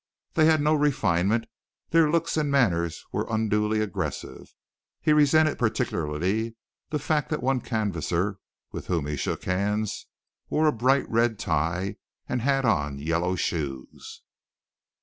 They 0.33 0.45
had 0.45 0.61
no 0.61 0.73
refinement. 0.73 1.45
Their 1.91 2.09
looks 2.09 2.35
and 2.35 2.49
manners 2.49 3.05
were 3.11 3.27
unduly 3.29 3.81
aggressive. 3.81 4.55
He 4.99 5.13
resented 5.13 5.59
particularly 5.59 6.55
the 6.89 6.97
fact 6.97 7.29
that 7.29 7.43
one 7.43 7.61
canvasser 7.61 8.39
with 8.71 8.87
whom 8.87 9.05
he 9.05 9.15
shook 9.15 9.43
hands 9.43 10.07
wore 10.49 10.65
a 10.65 10.71
bright 10.73 11.07
red 11.07 11.37
tie 11.37 11.97
and 12.27 12.41
had 12.41 12.65
on 12.65 12.97
yellow 12.97 13.35
shoes. 13.35 14.23